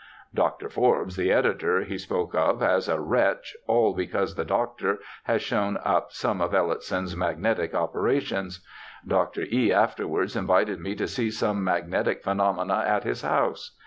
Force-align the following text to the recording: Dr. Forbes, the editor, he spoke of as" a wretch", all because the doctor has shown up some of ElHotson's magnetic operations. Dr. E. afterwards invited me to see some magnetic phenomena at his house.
Dr. 0.33 0.67
Forbes, 0.67 1.15
the 1.15 1.31
editor, 1.31 1.81
he 1.81 1.99
spoke 1.99 2.33
of 2.33 2.63
as" 2.63 2.89
a 2.89 2.99
wretch", 2.99 3.55
all 3.67 3.93
because 3.93 4.33
the 4.33 4.43
doctor 4.43 4.97
has 5.25 5.43
shown 5.43 5.77
up 5.85 6.11
some 6.11 6.41
of 6.41 6.53
ElHotson's 6.53 7.15
magnetic 7.15 7.75
operations. 7.75 8.65
Dr. 9.07 9.43
E. 9.51 9.71
afterwards 9.71 10.35
invited 10.35 10.79
me 10.79 10.95
to 10.95 11.07
see 11.07 11.29
some 11.29 11.63
magnetic 11.63 12.23
phenomena 12.23 12.83
at 12.83 13.03
his 13.03 13.21
house. 13.21 13.77